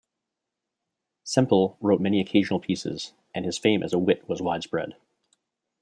[1.23, 4.95] Sempill wrote many occasional pieces, and his fame as a wit was widespread.